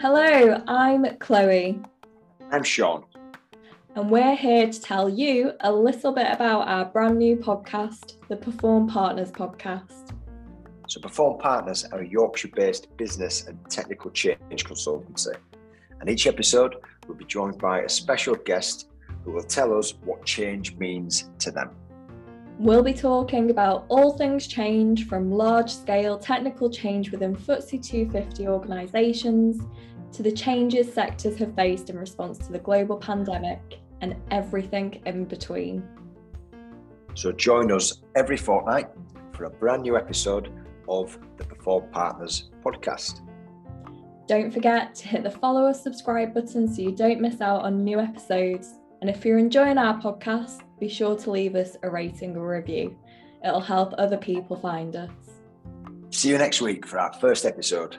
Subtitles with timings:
[0.00, 1.78] Hello, I'm Chloe.
[2.50, 3.04] I'm Sean.
[3.94, 8.36] And we're here to tell you a little bit about our brand new podcast, the
[8.36, 10.16] Perform Partners podcast.
[10.88, 15.36] So, Perform Partners are a Yorkshire based business and technical change consultancy.
[16.00, 18.88] And each episode we'll be joined by a special guest
[19.26, 21.72] who will tell us what change means to them.
[22.60, 28.48] We'll be talking about all things change from large scale technical change within FTSE 250
[28.48, 29.62] organisations
[30.12, 35.24] to the changes sectors have faced in response to the global pandemic and everything in
[35.24, 35.82] between.
[37.14, 38.90] So join us every fortnight
[39.32, 40.52] for a brand new episode
[40.86, 43.22] of the Perform Partners podcast.
[44.28, 47.82] Don't forget to hit the follow or subscribe button so you don't miss out on
[47.82, 48.74] new episodes.
[49.00, 52.96] And if you're enjoying our podcast, be sure to leave us a rating or review.
[53.44, 55.10] It'll help other people find us.
[56.10, 57.96] See you next week for our first episode.